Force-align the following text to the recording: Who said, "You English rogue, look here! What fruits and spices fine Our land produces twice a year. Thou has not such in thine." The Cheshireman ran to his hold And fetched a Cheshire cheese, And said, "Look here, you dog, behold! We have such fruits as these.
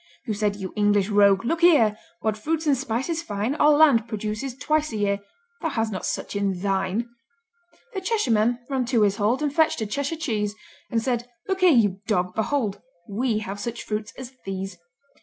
Who 0.25 0.33
said, 0.33 0.55
"You 0.55 0.73
English 0.75 1.09
rogue, 1.09 1.45
look 1.45 1.61
here! 1.61 1.95
What 2.21 2.35
fruits 2.35 2.65
and 2.65 2.75
spices 2.75 3.21
fine 3.21 3.53
Our 3.53 3.69
land 3.69 4.07
produces 4.07 4.57
twice 4.57 4.91
a 4.91 4.97
year. 4.97 5.19
Thou 5.61 5.69
has 5.69 5.91
not 5.91 6.07
such 6.07 6.35
in 6.35 6.59
thine." 6.61 7.07
The 7.93 8.01
Cheshireman 8.01 8.61
ran 8.67 8.85
to 8.85 9.03
his 9.03 9.17
hold 9.17 9.43
And 9.43 9.53
fetched 9.53 9.79
a 9.79 9.85
Cheshire 9.85 10.15
cheese, 10.15 10.55
And 10.89 11.03
said, 11.03 11.29
"Look 11.47 11.59
here, 11.59 11.69
you 11.69 12.01
dog, 12.07 12.33
behold! 12.33 12.81
We 13.07 13.41
have 13.45 13.59
such 13.59 13.83
fruits 13.83 14.11
as 14.17 14.33
these. 14.43 14.79